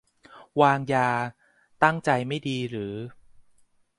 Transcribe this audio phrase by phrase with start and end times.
[0.61, 1.09] -วางยา
[1.83, 2.95] ตั้งใจไม่ดี หรือ